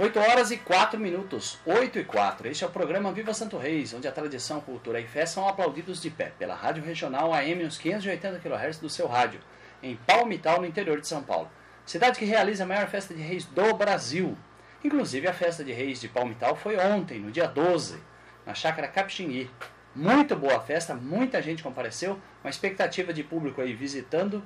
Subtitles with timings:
[0.00, 2.46] 8 horas e 4 minutos, 8 e 4.
[2.46, 6.00] Este é o programa Viva Santo Reis, onde a tradição, cultura e fé são aplaudidos
[6.00, 9.40] de pé pela Rádio Regional AM uns 580 kHz do seu rádio,
[9.82, 11.50] em Palmital, no interior de São Paulo.
[11.84, 14.38] Cidade que realiza a maior festa de reis do Brasil.
[14.84, 18.00] Inclusive a festa de reis de Palmital foi ontem, no dia 12,
[18.46, 19.50] na Chácara Capixingui.
[19.96, 24.44] Muito boa festa, muita gente compareceu, uma expectativa de público aí visitando,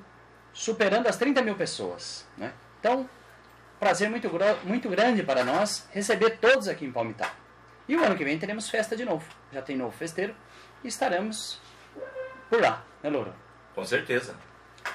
[0.51, 2.27] superando as 30 mil pessoas.
[2.35, 2.51] Né?
[2.79, 3.07] Então,
[3.83, 4.29] prazer muito,
[4.63, 7.29] muito grande para nós receber todos aqui em Palmital.
[7.85, 9.25] E o ano que vem teremos festa de novo.
[9.51, 10.33] Já tem novo festeiro
[10.81, 11.59] e estaremos
[12.49, 13.33] por lá, né, Louro?
[13.75, 14.35] Com certeza.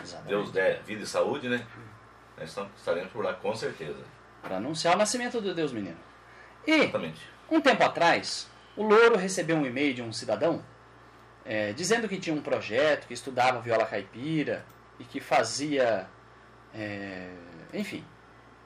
[0.03, 0.29] Exatamente.
[0.29, 1.67] Deus der vida e saúde, né?
[2.39, 4.03] Nós estaremos por lá com certeza.
[4.41, 5.99] Para anunciar o nascimento do Deus Menino.
[6.67, 7.21] E, Exatamente.
[7.51, 10.65] um tempo atrás, o Louro recebeu um e-mail de um cidadão
[11.45, 14.65] é, dizendo que tinha um projeto, que estudava viola caipira
[14.99, 16.07] e que fazia,
[16.75, 17.31] é,
[17.75, 18.03] enfim,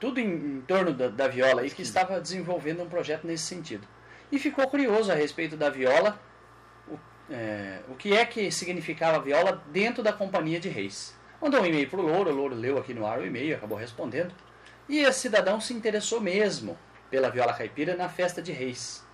[0.03, 3.87] tudo em, em torno da, da, viola e que estava desenvolvendo um projeto nesse sentido.
[4.33, 6.21] E ficou curioso a respeito da viola,
[6.89, 6.99] o,
[7.31, 11.17] é, o que é que significava a viola dentro da Companhia de Reis.
[11.41, 13.79] Mandou um e-mail para o Louro, o Louro leu aqui no ar o e-mail, acabou
[13.79, 14.35] respondendo.
[14.89, 16.77] E esse cidadão se interessou mesmo
[17.09, 19.07] pela viola caipira na festa de Reis.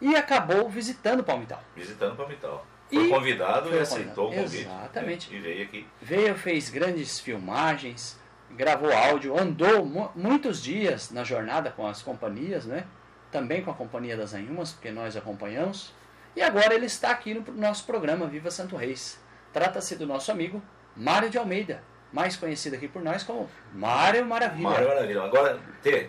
[0.00, 1.62] E acabou visitando Palmital.
[1.76, 2.66] Visitando Palmital.
[2.90, 4.62] Foi e convidado foi e aceitou o convite.
[4.62, 5.34] Exatamente.
[5.34, 5.86] E veio aqui.
[6.00, 8.18] Veio, fez grandes filmagens,
[8.56, 9.84] gravou áudio, andou
[10.14, 12.84] muitos dias na jornada com as companhias, né?
[13.30, 15.94] Também com a Companhia das Anhumas, porque nós acompanhamos.
[16.34, 19.20] E agora ele está aqui no nosso programa Viva Santo Reis.
[19.52, 20.62] Trata-se do nosso amigo
[20.96, 24.68] Mário de Almeida, mais conhecido aqui por nós como Mário Maravilha.
[24.68, 25.22] Mário Maravilha.
[25.22, 25.60] Agora,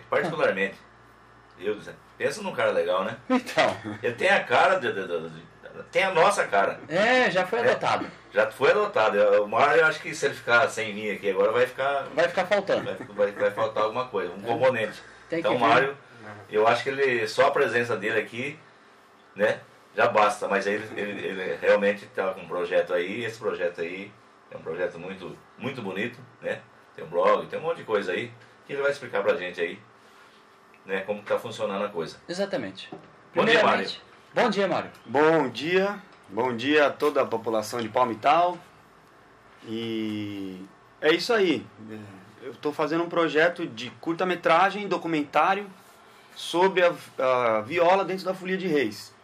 [0.08, 0.76] particularmente,
[1.58, 1.78] eu
[2.18, 3.16] pensa num cara legal, né?
[3.30, 3.76] Então.
[4.02, 5.51] Ele tem a cara de, de, de, de
[5.90, 6.80] tem a nossa cara.
[6.88, 8.06] É, já foi adotado.
[8.06, 9.18] É, já foi adotado.
[9.42, 12.06] O Mário, eu acho que se ele ficar sem mim aqui agora, vai ficar.
[12.14, 12.84] Vai ficar faltando.
[12.84, 14.46] Vai, vai, vai faltar alguma coisa, um é.
[14.46, 15.02] componente.
[15.28, 15.96] Tem então, Mário,
[16.50, 18.58] eu acho que ele só a presença dele aqui,
[19.34, 19.60] né,
[19.96, 20.46] já basta.
[20.48, 23.24] Mas ele, ele, ele realmente está com um projeto aí.
[23.24, 24.12] Esse projeto aí
[24.50, 26.60] é um projeto muito, muito bonito, né?
[26.94, 28.30] Tem um blog, tem um monte de coisa aí
[28.66, 29.78] que ele vai explicar pra gente aí,
[30.84, 32.16] né, como está funcionando a coisa.
[32.28, 32.90] Exatamente.
[33.34, 33.88] Bom dia, Mário.
[34.34, 34.90] Bom dia, Mário.
[35.04, 36.02] Bom dia.
[36.30, 38.56] Bom dia a toda a população de Palmital.
[39.68, 40.58] E
[41.02, 41.66] é isso aí.
[42.40, 45.66] Eu estou fazendo um projeto de curta-metragem, documentário,
[46.34, 49.14] sobre a, a, viola dentro da Folia de Reis.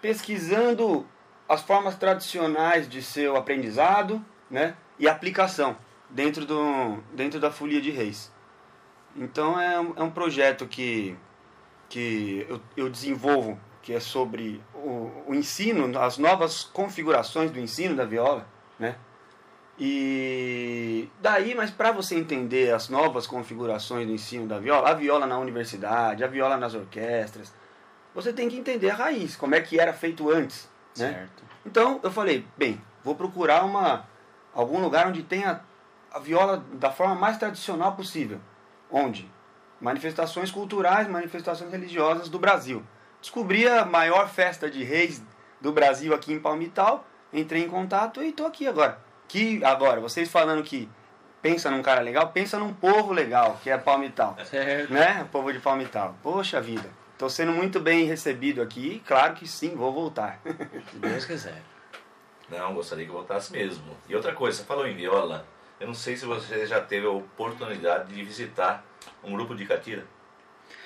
[0.00, 1.04] Pesquisando
[1.48, 5.76] as formas tradicionais de seu aprendizado né, e aplicação
[6.08, 8.30] dentro, do, dentro da Folia de Reis.
[9.16, 11.16] Então é um, é um projeto que,
[11.88, 17.94] que eu, eu desenvolvo que é sobre o, o, ensino, as novas configurações do ensino
[17.94, 18.46] da viola,
[18.78, 18.96] né?
[19.78, 25.26] E daí, mas para você entender as novas configurações do ensino da viola, a viola
[25.26, 27.52] na universidade, a viola nas orquestras,
[28.14, 30.66] você tem que entender a raiz, como é que era feito antes,
[30.96, 31.12] né?
[31.12, 31.44] Certo.
[31.66, 34.08] Então, eu falei, bem, vou procurar uma
[34.54, 35.60] algum lugar onde tenha
[36.10, 38.40] a viola da forma mais tradicional possível.
[38.90, 39.30] Onde?
[39.78, 42.82] Manifestações culturais, manifestações religiosas do Brasil.
[43.24, 45.22] Descobri a maior festa de reis
[45.58, 48.98] do Brasil aqui em Palmital, entrei em contato e estou aqui agora.
[49.26, 50.90] Que agora, vocês falando que
[51.40, 54.36] pensa num cara legal, pensa num povo legal, que é Palmital.
[54.44, 54.92] Certo.
[54.92, 55.22] Né?
[55.22, 56.14] O povo de Palmital.
[56.22, 56.90] Poxa vida.
[57.14, 59.02] Estou sendo muito bem recebido aqui.
[59.06, 60.38] Claro que sim, vou voltar.
[60.92, 61.62] Se Deus quiser.
[62.50, 63.96] Não, gostaria que voltasse mesmo.
[64.06, 65.46] E outra coisa, você falou em viola.
[65.80, 68.84] Eu não sei se você já teve a oportunidade de visitar
[69.22, 70.04] um grupo de catira.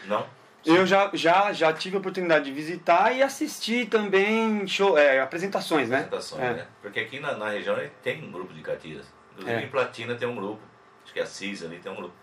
[0.04, 0.24] Não?
[0.66, 5.88] Eu já, já, já tive a oportunidade de visitar e assistir também show, é, apresentações,
[5.88, 6.00] né?
[6.00, 6.54] Apresentações, é.
[6.54, 6.66] né?
[6.82, 9.06] Porque aqui na, na região tem um grupo de catiras.
[9.32, 9.64] Inclusive é.
[9.64, 10.60] em Platina tem um grupo.
[11.04, 12.14] Acho que é a CIS ali tem um grupo.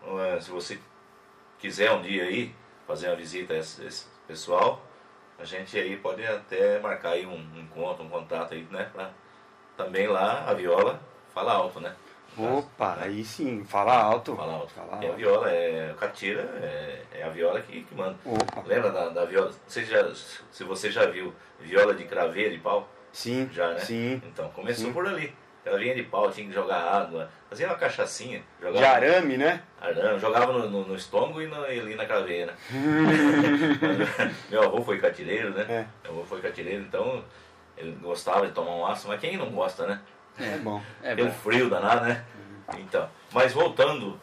[0.00, 0.78] Então, é, se você
[1.58, 2.54] quiser um dia aí
[2.86, 4.84] fazer uma visita a esse, esse, pessoal,
[5.38, 8.88] a gente aí pode até marcar aí um, um encontro, um contato aí, né?
[8.92, 9.10] Pra
[9.76, 11.00] também lá a viola
[11.32, 11.94] fala alto, né?
[12.36, 14.34] Opa, aí sim, fala alto.
[14.34, 14.72] Fala alto.
[14.72, 18.16] Fala é a viola, é a catira, é, é, a viola que, que manda.
[18.24, 18.62] Opa.
[18.66, 19.52] Lembra da, da viola?
[19.66, 20.10] Você já,
[20.50, 22.88] se você já viu viola de craveira e pau?
[23.12, 23.48] Sim.
[23.52, 23.80] Já, né?
[23.80, 24.22] Sim.
[24.24, 24.92] Então, começou sim.
[24.92, 25.34] por ali.
[25.64, 28.42] Ela vinha de pau, tinha que jogar água, fazia uma cachaçinha.
[28.60, 29.62] Jogava, de arame, né?
[29.80, 32.54] Arame, jogava no, no, no estômago e, no, e ali na caveira.
[34.50, 35.64] Meu avô foi catireiro, né?
[35.68, 35.86] É.
[36.02, 37.24] Meu avô foi catireiro, então
[37.76, 40.00] ele gostava de tomar um aço, mas quem não gosta, né?
[40.38, 40.82] É bom.
[41.02, 42.24] É Tem um frio danado, né?
[42.78, 44.18] Então, mas voltando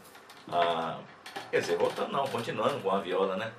[0.51, 0.99] a.
[1.51, 3.51] Quer dizer, voltando não, continuando com a viola, né?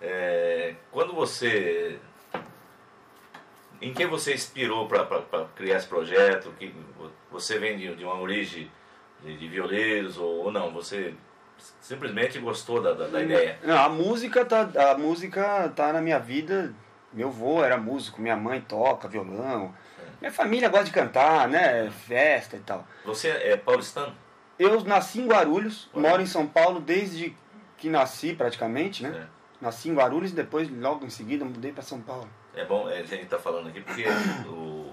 [0.00, 1.98] É, quando você.
[3.80, 5.06] Em que você inspirou para
[5.56, 6.52] criar esse projeto?
[6.58, 6.74] Que
[7.30, 8.70] você vem de, de uma origem
[9.22, 10.70] de, de violeiros ou, ou, não?
[10.72, 11.14] Você
[11.80, 13.58] simplesmente gostou da, da, da ideia?
[13.62, 16.74] Não, a música tá, a música tá na minha vida.
[17.12, 19.74] Meu avô era músico, minha mãe toca violão.
[20.22, 20.28] É.
[20.28, 21.90] Minha família gosta de cantar, né?
[21.90, 22.86] Festa e tal.
[23.04, 24.14] Você é paulistano?
[24.58, 27.34] Eu nasci em Guarulhos, moro em São Paulo desde
[27.76, 29.26] que nasci praticamente, né?
[29.26, 29.64] É.
[29.64, 32.28] Nasci em Guarulhos e depois, logo em seguida, mudei para São Paulo.
[32.54, 34.04] É bom, a gente tá falando aqui porque
[34.46, 34.92] o,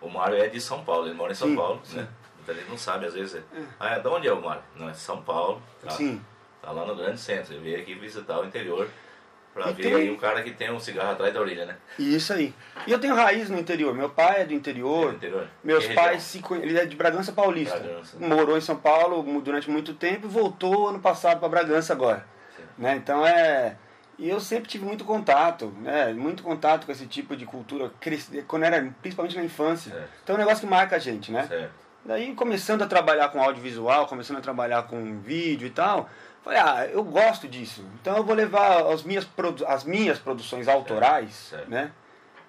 [0.00, 1.96] o Mário é de São Paulo, ele mora em São sim, Paulo, sim.
[1.98, 2.08] né?
[2.36, 3.36] Muita gente não sabe, às vezes.
[3.36, 3.42] É.
[3.78, 4.62] Ah, de onde é o Mário?
[4.74, 5.62] Não, é São Paulo.
[5.82, 5.90] Tá?
[5.90, 6.20] Sim.
[6.60, 7.54] Tá lá no grande centro.
[7.54, 8.88] Ele veio aqui visitar o interior
[9.54, 9.94] pra e ver tem...
[9.94, 11.76] aí o cara que tem um cigarro atrás da orelha, né?
[11.98, 12.52] Isso aí.
[12.86, 13.94] E eu tenho raiz no interior.
[13.94, 15.06] Meu pai é do interior.
[15.06, 15.48] É do interior?
[15.62, 16.42] Meus que pais, se...
[16.60, 17.78] ele é de Bragança Paulista.
[17.78, 18.16] Bragança.
[18.18, 22.26] Morou em São Paulo durante muito tempo e voltou ano passado para Bragança agora.
[22.76, 22.96] Né?
[22.96, 23.76] Então é.
[24.18, 26.12] E eu sempre tive muito contato, né?
[26.12, 27.90] Muito contato com esse tipo de cultura,
[28.46, 29.90] quando era, principalmente na infância.
[29.90, 30.08] Certo.
[30.22, 31.46] Então é um negócio que marca a gente, né?
[31.46, 31.84] Certo.
[32.04, 36.08] Daí começando a trabalhar com audiovisual, começando a trabalhar com vídeo e tal,
[36.44, 37.84] falei, ah, eu gosto disso.
[38.00, 39.26] Então eu vou levar as minhas,
[39.66, 41.70] as minhas produções autorais, certo.
[41.70, 41.90] né?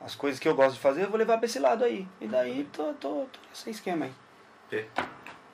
[0.01, 2.07] As coisas que eu gosto de fazer, eu vou levar para esse lado aí.
[2.19, 4.11] E daí tô, tô, tô nesse esquema aí.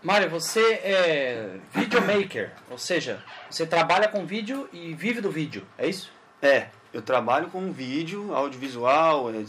[0.03, 5.87] Mário, você é videomaker, ou seja, você trabalha com vídeo e vive do vídeo, é
[5.87, 6.11] isso?
[6.41, 9.43] É, eu trabalho com vídeo, audiovisual, é,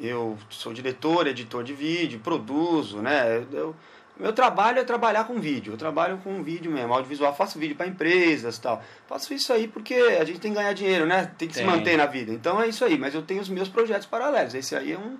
[0.00, 3.46] eu sou diretor, editor de vídeo, produzo, né?
[3.52, 3.76] Eu,
[4.18, 7.86] meu trabalho é trabalhar com vídeo, eu trabalho com vídeo mesmo, audiovisual, faço vídeo para
[7.86, 8.82] empresas tal.
[9.08, 11.32] Faço isso aí porque a gente tem que ganhar dinheiro, né?
[11.36, 11.64] Tem que tem.
[11.64, 12.32] se manter na vida.
[12.32, 14.54] Então é isso aí, mas eu tenho os meus projetos paralelos.
[14.54, 15.18] Esse aí é um,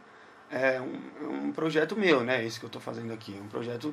[0.51, 2.45] é um, um projeto meu, né?
[2.45, 3.37] Esse que eu estou fazendo aqui.
[3.37, 3.93] É um projeto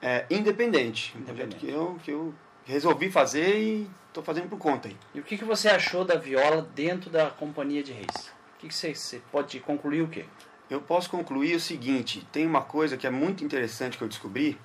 [0.00, 1.14] é, independente.
[1.16, 2.34] Um projeto que eu, que eu
[2.64, 4.96] resolvi fazer e estou fazendo por conta aí.
[5.14, 8.32] E o que, que você achou da viola dentro da Companhia de Reis?
[8.56, 10.24] O que, que você, você pode concluir o quê?
[10.72, 14.58] Eu posso concluir o seguinte, tem uma coisa que é muito interessante que eu descobri,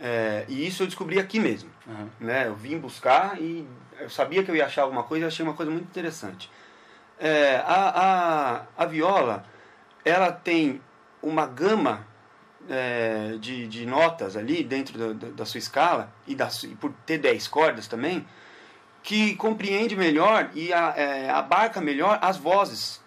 [0.00, 1.68] é, e isso eu descobri aqui mesmo.
[1.84, 2.08] Uhum.
[2.20, 2.46] Né?
[2.46, 3.66] Eu vim buscar e
[3.98, 6.48] eu sabia que eu ia achar alguma coisa e achei uma coisa muito interessante.
[7.18, 9.44] É, a, a, a viola,
[10.04, 10.80] ela tem
[11.20, 12.06] uma gama
[12.70, 17.18] é, de, de notas ali dentro da, da sua escala, e, da, e por ter
[17.18, 18.24] 10 cordas também,
[19.02, 23.04] que compreende melhor e a, é, abarca melhor as vozes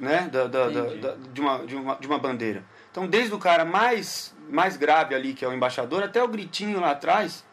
[0.00, 2.64] né, da, da, da, de, uma, de, uma, de uma bandeira.
[2.90, 6.80] Então, desde o cara mais, mais grave ali, que é o embaixador, até o gritinho
[6.80, 7.44] lá atrás,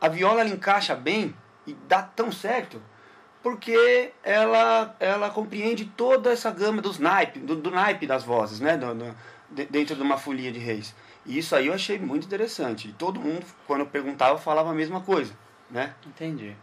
[0.00, 1.34] a viola ela encaixa bem
[1.66, 2.80] e dá tão certo
[3.42, 8.76] porque ela, ela compreende toda essa gama dos naipe, do, do naipe das vozes, né?
[8.76, 9.16] Do, do,
[9.70, 10.94] dentro de uma folia de reis.
[11.24, 12.88] E isso aí eu achei muito interessante.
[12.88, 15.32] E todo mundo, quando eu perguntava, falava a mesma coisa,
[15.70, 15.94] né?
[16.06, 16.54] Entendi.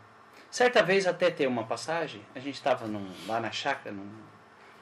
[0.50, 2.86] Certa vez até ter uma passagem, a gente estava
[3.28, 4.08] lá na chácara, num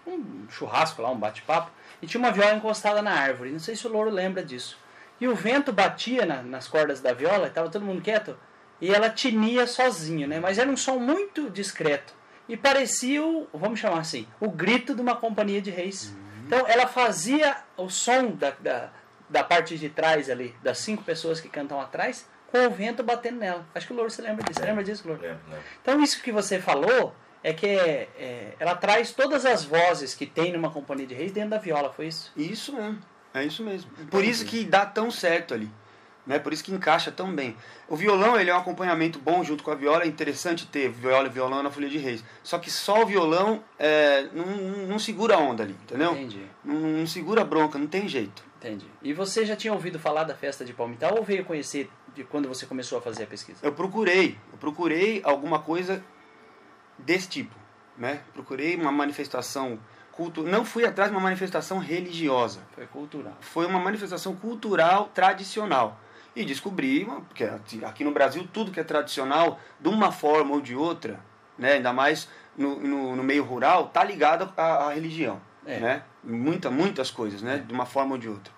[0.05, 1.71] um churrasco lá, um bate-papo,
[2.01, 3.51] e tinha uma viola encostada na árvore.
[3.51, 4.77] Não sei se o louro lembra disso.
[5.19, 8.37] E o vento batia na, nas cordas da viola, estava todo mundo quieto,
[8.81, 10.39] e ela tinia sozinho, né?
[10.39, 12.13] Mas era um som muito discreto.
[12.49, 16.09] E parecia, o, vamos chamar assim, o grito de uma companhia de reis.
[16.09, 16.43] Uhum.
[16.47, 18.89] Então ela fazia o som da, da,
[19.29, 23.39] da, parte de trás ali, das cinco pessoas que cantam atrás, com o vento batendo
[23.39, 23.65] nela.
[23.73, 24.59] Acho que o Louro se lembra disso.
[24.59, 25.21] Você lembra disso, Louro?
[25.21, 25.63] Lembro, lembro.
[25.81, 30.25] Então isso que você falou é que é, é, ela traz todas as vozes que
[30.25, 32.31] tem numa companhia de reis dentro da viola, foi isso?
[32.37, 32.99] Isso mesmo.
[33.33, 33.91] É isso mesmo.
[34.09, 35.69] Por isso que dá tão certo ali.
[36.25, 36.39] Né?
[36.39, 37.57] Por isso que encaixa tão bem.
[37.89, 41.27] O violão ele é um acompanhamento bom junto com a viola, é interessante ter viola
[41.27, 42.23] e violão na Folha de Reis.
[42.41, 44.45] Só que só o violão é, não,
[44.87, 46.13] não segura a onda ali, entendeu?
[46.13, 46.45] Entendi.
[46.63, 48.41] Não, não, segura a bronca, não tem jeito.
[48.57, 48.85] Entendi.
[49.01, 52.47] E você já tinha ouvido falar da festa de Palmital ou veio conhecer de quando
[52.47, 53.59] você começou a fazer a pesquisa?
[53.61, 56.01] Eu procurei, eu procurei alguma coisa
[56.97, 57.55] desse tipo,
[57.97, 58.21] né?
[58.33, 59.79] Procurei uma manifestação
[60.11, 62.61] cultural, não fui atrás de uma manifestação religiosa.
[62.73, 63.37] Foi cultural.
[63.41, 65.99] Foi uma manifestação cultural tradicional
[66.35, 67.43] e descobri, porque
[67.85, 71.19] aqui no Brasil tudo que é tradicional, de uma forma ou de outra,
[71.57, 75.41] né, ainda mais no, no, no meio rural, tá ligado à, à religião.
[75.65, 75.79] É.
[75.79, 76.03] Né?
[76.23, 77.63] Muita, muitas coisas, né?
[77.65, 78.53] De uma forma ou de outra.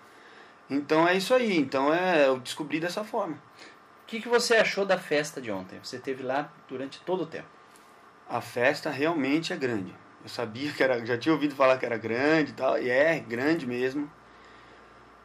[0.70, 1.56] Então é isso aí.
[1.58, 3.36] Então é, eu descobri dessa forma.
[3.36, 5.80] O que, que você achou da festa de ontem?
[5.84, 7.48] Você esteve lá durante todo o tempo.
[8.30, 9.94] A festa realmente é grande.
[10.24, 13.20] Eu sabia que era, já tinha ouvido falar que era grande e tal, e é
[13.20, 14.10] grande mesmo.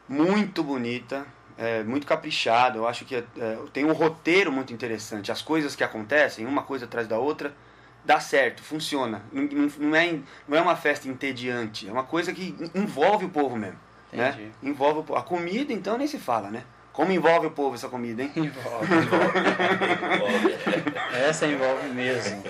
[0.09, 1.27] Muito bonita
[1.61, 2.79] é, muito caprichado.
[2.79, 5.31] Eu acho que é, é, tem um roteiro muito interessante.
[5.31, 7.55] As coisas que acontecem, uma coisa atrás da outra,
[8.03, 9.23] dá certo, funciona.
[9.31, 9.43] Não,
[9.79, 11.87] não, é, não é uma festa entediante.
[11.87, 13.79] É uma coisa que envolve o povo mesmo.
[14.11, 14.51] Né?
[14.63, 15.19] Envolve o povo.
[15.19, 16.65] A comida, então, nem se fala, né?
[16.95, 18.33] Como envolve o povo essa comida, hein?
[18.35, 20.55] Envolve, envolve.
[21.15, 22.43] essa envolve mesmo.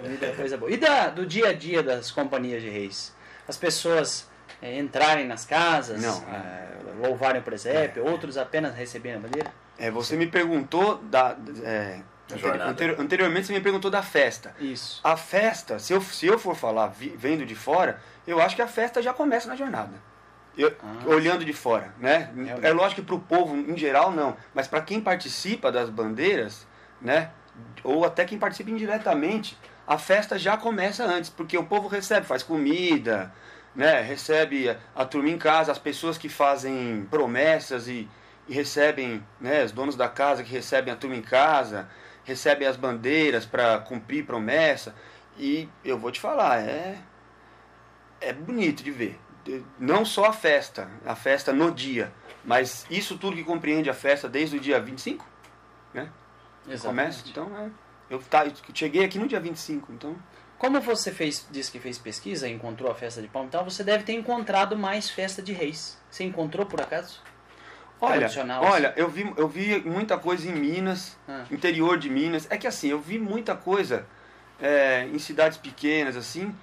[0.00, 0.70] Comida é coisa boa.
[0.70, 3.14] E da, do dia a dia das companhias de reis?
[3.46, 4.28] As pessoas
[4.62, 9.52] é, entrarem nas casas, não, é, louvarem o presépio, é, outros apenas receberem a bandeira?
[9.78, 11.36] É, você me perguntou da.
[11.62, 12.00] É,
[12.60, 14.54] anterior, anteriormente você me perguntou da festa.
[14.60, 15.00] Isso.
[15.02, 18.62] A festa, se eu, se eu for falar vi, vendo de fora, eu acho que
[18.62, 19.92] a festa já começa na jornada.
[20.56, 22.32] Eu, ah, olhando de fora, né?
[22.62, 25.88] É, é lógico que para o povo em geral não, mas para quem participa das
[25.88, 26.66] bandeiras,
[27.00, 27.30] né?
[27.84, 29.56] Ou até quem participa indiretamente,
[29.88, 33.32] a festa já começa antes, porque o povo recebe, faz comida,
[33.74, 34.02] né?
[34.02, 38.08] Recebe a, turma em casa, as pessoas que fazem promessas e,
[38.46, 39.64] e recebem, né?
[39.64, 41.88] Os donos da casa que recebem a turma em casa,
[42.24, 44.94] recebem as bandeiras para cumprir promessa.
[45.38, 46.98] E eu vou te falar, é
[48.20, 49.18] é bonito de ver
[49.78, 52.12] não só a festa, a festa no dia,
[52.44, 55.24] mas isso tudo que compreende a festa desde o dia 25,
[55.94, 56.10] né?
[56.68, 57.22] Exatamente.
[57.22, 57.70] Começa, então, é,
[58.10, 60.16] eu, tá, eu cheguei aqui no dia 25, então...
[60.58, 64.02] Como você fez, disse que fez pesquisa e encontrou a festa de Palmital, você deve
[64.02, 65.96] ter encontrado mais festa de reis.
[66.10, 67.22] Você encontrou por acaso?
[68.00, 68.28] Olha,
[68.60, 71.44] olha, eu vi, eu vi muita coisa em Minas, ah.
[71.50, 72.46] interior de Minas.
[72.50, 74.06] É que assim, eu vi muita coisa
[74.60, 76.54] é, em cidades pequenas, assim,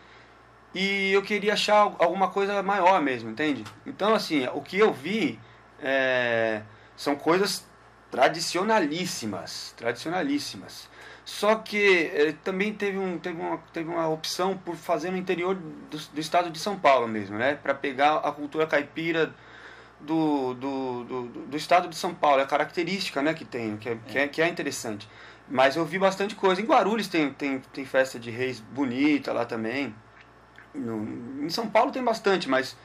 [0.73, 3.63] e eu queria achar alguma coisa maior mesmo, entende?
[3.85, 5.39] Então, assim, o que eu vi
[5.81, 6.61] é,
[6.95, 7.65] são coisas
[8.11, 10.89] tradicionalíssimas, tradicionalíssimas.
[11.25, 15.55] Só que é, também teve, um, teve, uma, teve uma opção por fazer no interior
[15.55, 17.55] do, do estado de São Paulo mesmo, né?
[17.55, 19.33] Para pegar a cultura caipira
[19.99, 23.89] do, do, do, do, estado de São Paulo, é a característica né, que tem, que
[23.89, 25.09] é, que é, que é interessante.
[25.49, 26.61] Mas eu vi bastante coisa.
[26.61, 29.95] Em Guarulhos tem, tem, tem festa de reis bonita lá também.
[30.75, 32.77] No, em São Paulo tem bastante, mas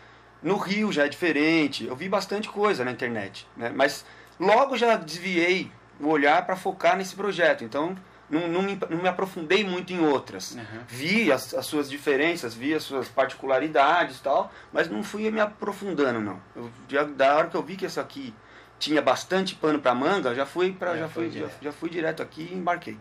[0.43, 1.87] no Rio já é diferente.
[1.87, 3.71] Eu vi bastante coisa na internet, né?
[3.75, 4.05] mas
[4.39, 5.71] logo já desviei
[6.01, 7.65] o olhar para focar nesse projeto.
[7.65, 7.95] Então
[8.31, 10.55] não, não, me, não me aprofundei muito em outras.
[10.55, 10.85] Uhum.
[10.87, 15.41] Vi as, as, suas diferenças, vi as suas particularidades e tal, mas não fui me
[15.41, 16.41] aprofundando não.
[16.55, 18.33] Eu, já, da hora que eu vi que essa aqui
[18.79, 22.23] tinha bastante pano para manga, já fui para é, já fui já, já, fui direto
[22.23, 22.97] aqui e embarquei.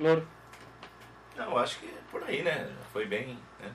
[0.00, 0.26] Louro.
[1.36, 2.70] Não, eu acho que por aí, né?
[2.92, 3.70] Foi bem, né?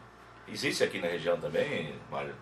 [0.48, 2.36] Existe aqui na região também, Mário,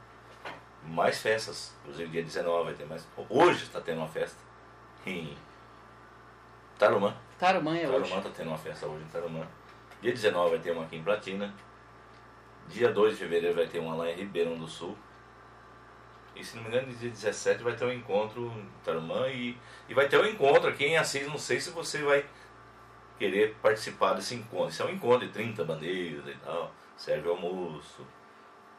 [0.83, 1.73] mais festas.
[1.81, 3.05] Inclusive dia 19 vai ter mais.
[3.29, 4.37] Hoje está tendo uma festa
[5.05, 5.35] em
[6.77, 7.15] Tarumã.
[7.37, 8.09] Tarumã é Tarumã hoje.
[8.09, 9.47] Tarumã está tendo uma festa hoje em Tarumã.
[10.01, 11.53] Dia 19 vai ter uma aqui em Platina.
[12.67, 14.97] Dia 2 de fevereiro vai ter uma lá em Ribeirão do Sul.
[16.35, 19.93] E se não me engano, dia 17 vai ter um encontro em Tarumã e, e
[19.93, 21.27] vai ter um encontro aqui em Assis.
[21.27, 22.25] Não sei se você vai
[23.17, 24.69] querer participar desse encontro.
[24.69, 28.05] Isso é um encontro de 30 bandeiras e tal serve almoço.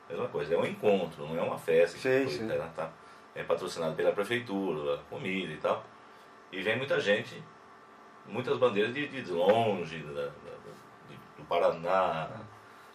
[0.08, 1.98] Mesma coisa, é um encontro, não é uma festa.
[1.98, 2.48] Sim, sim.
[2.48, 2.92] Tá, tá,
[3.34, 5.84] é patrocinado pela prefeitura, comida e tal.
[6.52, 7.42] E vem muita gente,
[8.28, 10.30] muitas bandeiras de, de longe, da, da,
[11.08, 12.28] de, do Paraná,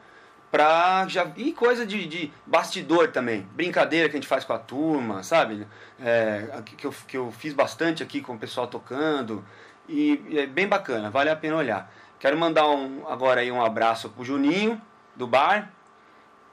[0.52, 3.42] pra já e coisa de, de bastidor também.
[3.54, 5.68] Brincadeira que a gente faz com a turma sabe?
[6.00, 9.44] É, que, eu, que eu fiz bastante aqui com o pessoal tocando.
[9.88, 11.92] E, é bem bacana vale a pena olhar.
[12.20, 14.82] Quero mandar um agora aí um abraço pro Juninho
[15.16, 15.72] do bar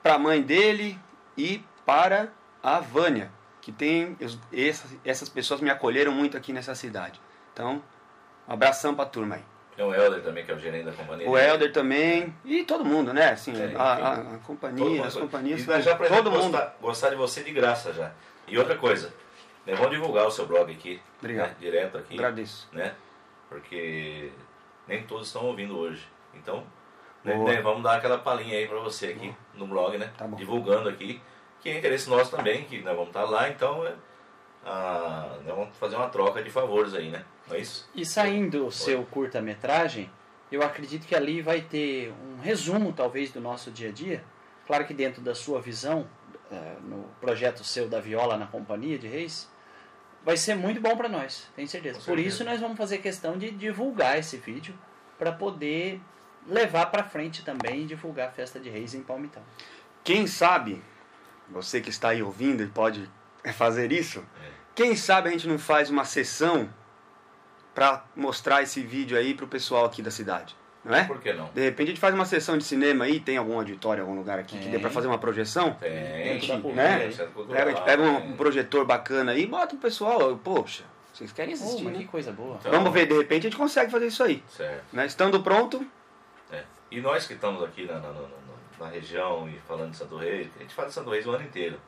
[0.02, 0.99] para a mãe dele
[1.37, 2.28] e para
[2.62, 3.30] a Vânia
[3.61, 4.16] que tem
[4.52, 7.20] essas, essas pessoas me acolheram muito aqui nessa cidade.
[7.52, 7.82] Então
[8.49, 11.29] um abração pra turma aí Tem o Helder também, que é o gerente da companhia.
[11.29, 12.35] O Helder também.
[12.45, 13.31] E todo mundo, né?
[13.31, 15.67] Assim, é, a, a, a, companhia, as companhias.
[15.67, 16.50] E já todo mundo.
[16.50, 18.12] Gostar, gostar de você de graça já.
[18.47, 19.12] E outra coisa,
[19.67, 21.00] né, vamos divulgar o seu blog aqui.
[21.19, 21.49] Obrigado.
[21.49, 22.14] Né, direto aqui.
[22.14, 22.69] Agradeço.
[22.73, 22.95] Né?
[23.49, 24.31] Porque
[24.87, 26.07] nem todos estão ouvindo hoje.
[26.35, 26.64] Então,
[27.25, 29.37] né, né, vamos dar aquela palhinha aí para você aqui Boa.
[29.55, 30.11] no blog, né?
[30.19, 31.21] Tá Divulgando aqui.
[31.61, 33.95] Que é interesse nosso também, que nós vamos estar lá, então é,
[34.67, 37.25] ah, nós vamos fazer uma troca de favores aí, né?
[37.52, 37.88] Não é isso?
[37.94, 40.11] E saindo o seu curta-metragem,
[40.50, 44.25] eu acredito que ali vai ter um resumo, talvez, do nosso dia a dia.
[44.66, 46.09] Claro que dentro da sua visão,
[46.50, 49.50] é, no projeto seu da viola na companhia de Reis,
[50.25, 52.00] vai ser muito bom para nós, tenho certeza.
[52.00, 54.75] Por isso nós vamos fazer questão de divulgar esse vídeo
[55.18, 56.00] para poder
[56.47, 59.42] levar para frente também e divulgar a festa de Reis em Palmitão.
[60.02, 60.82] Quem sabe,
[61.50, 63.11] você que está aí ouvindo e pode
[63.54, 64.50] fazer isso, é.
[64.75, 66.73] quem sabe a gente não faz uma sessão
[67.75, 70.57] para mostrar esse vídeo aí para o pessoal aqui da cidade.
[70.85, 71.05] Não é?
[71.05, 71.49] Por que não?
[71.55, 74.38] De repente a gente faz uma sessão de cinema aí, tem algum auditório, algum lugar
[74.38, 74.62] aqui tem.
[74.62, 75.75] que dê para fazer uma projeção?
[75.75, 75.91] Tem,
[76.75, 77.11] né?
[77.49, 81.55] Pega, a gente pega um, projetor bacana aí e bota o pessoal, poxa, vocês querem
[81.55, 81.99] assistir, oh, né?
[81.99, 82.57] Que coisa boa.
[82.59, 84.43] Então, Vamos ver, de repente a gente consegue fazer isso aí.
[84.49, 84.85] Certo.
[84.93, 85.07] Né?
[85.07, 85.87] Estando pronto.
[86.50, 86.64] É.
[86.91, 88.29] E nós que estamos aqui na, na, na,
[88.81, 91.45] na, região e falando de Santo Reis, a gente fala de Santo Reis o ano
[91.45, 91.79] inteiro.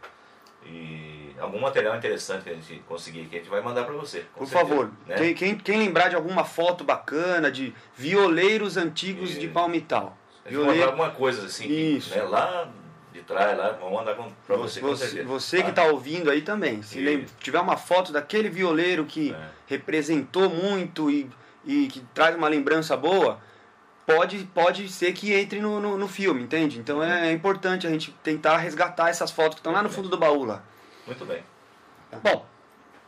[0.66, 4.24] E algum material interessante que a gente conseguir que a gente vai mandar para você.
[4.34, 5.16] Por certeza, favor, né?
[5.16, 9.40] quem, quem, quem, lembrar de alguma foto bacana de violeiros antigos e...
[9.40, 10.16] de Palmital.
[10.46, 10.86] Violeiro...
[10.86, 12.14] alguma coisa assim, Isso.
[12.14, 12.68] né, lá
[13.12, 14.16] de trás, lá, vamos mandar
[14.46, 14.80] para você.
[14.80, 19.32] Você, você que está ouvindo aí também, se lembra, tiver uma foto daquele violeiro que
[19.32, 19.48] é.
[19.66, 21.30] representou muito e,
[21.64, 23.40] e que traz uma lembrança boa,
[24.06, 26.78] pode, pode ser que entre no, no, no filme, entende?
[26.78, 30.08] Então é, é, importante a gente tentar resgatar essas fotos que estão lá no fundo
[30.08, 30.62] do baú lá.
[31.06, 31.42] Muito bem.
[32.22, 32.46] Bom,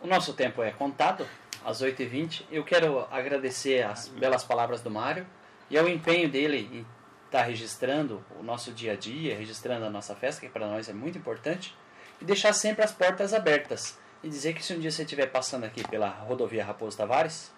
[0.01, 1.27] o nosso tempo é contado,
[1.65, 2.45] às 8h20.
[2.51, 5.27] Eu quero agradecer as belas palavras do Mário
[5.69, 6.87] e ao empenho dele em
[7.27, 10.89] estar tá registrando o nosso dia a dia, registrando a nossa festa, que para nós
[10.89, 11.77] é muito importante,
[12.21, 13.99] e deixar sempre as portas abertas.
[14.23, 17.53] E dizer que se um dia você estiver passando aqui pela rodovia Raposo Tavares,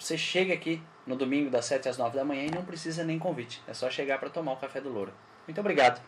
[0.00, 3.18] você chega aqui no domingo das 7 às 9 da manhã e não precisa nem
[3.18, 3.62] convite.
[3.68, 5.12] É só chegar para tomar o café do Louro.
[5.46, 6.00] Muito obrigado.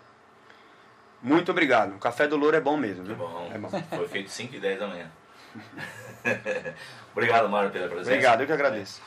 [1.23, 1.95] Muito obrigado.
[1.95, 3.05] O café do Louro é bom mesmo.
[3.05, 3.17] Viu?
[3.17, 3.51] Bom.
[3.53, 3.69] É bom.
[3.69, 5.11] Foi feito 5 e 10 da manhã.
[7.13, 8.11] obrigado, Mário, pela presença.
[8.11, 9.03] Obrigado, eu que agradeço.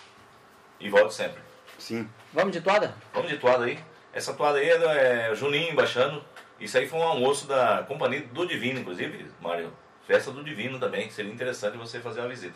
[0.79, 1.41] E volto sempre.
[1.79, 2.07] Sim.
[2.31, 2.93] Vamos de toada?
[3.13, 3.79] Vamos de toada aí.
[4.13, 6.23] Essa toada aí é, é Juninho baixando.
[6.59, 9.73] Isso aí foi um almoço da companhia do Divino, inclusive, Mário.
[10.05, 11.09] Festa do Divino também.
[11.09, 12.55] Seria interessante você fazer uma visita.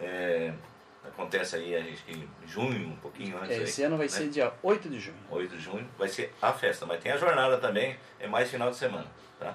[0.00, 0.52] É,
[1.08, 3.56] Acontece aí, a gente em junho, um pouquinho antes.
[3.56, 4.12] Esse aí, ano vai né?
[4.12, 5.16] ser dia 8 de junho.
[5.30, 8.70] 8 de junho vai ser a festa, mas tem a jornada também, é mais final
[8.70, 9.06] de semana,
[9.38, 9.54] tá?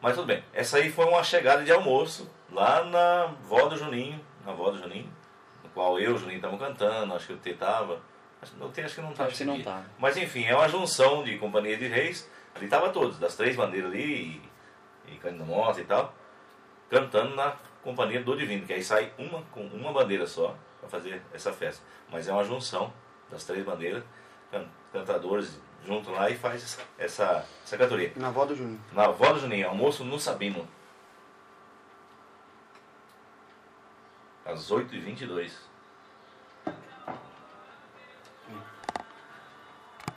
[0.00, 0.42] Mas tudo bem.
[0.52, 4.78] Essa aí foi uma chegada de almoço lá na vó do Juninho, na vó do
[4.78, 5.08] Juninho,
[5.62, 8.00] no qual eu e o Juninho estavam cantando, acho que o T tava.
[8.42, 9.28] Acho, o T acho que não estava.
[9.28, 9.84] Acho que não tá.
[9.98, 12.28] Mas enfim, é uma junção de companhia de reis.
[12.54, 14.42] Ali tava todos, das três bandeiras ali,
[15.06, 16.12] e, e Cândido Mota e tal,
[16.90, 21.22] cantando na companhia do Divino, que aí sai uma com uma bandeira só para fazer
[21.32, 21.84] essa festa.
[22.10, 22.92] Mas é uma junção
[23.30, 24.04] das três bandeiras,
[24.92, 28.12] cantadores junto lá e faz essa, essa cantoria.
[28.16, 28.80] Na avó do Juninho.
[28.92, 30.66] Na avó do Juninho, almoço no Sabino.
[34.44, 35.71] Às 8h22.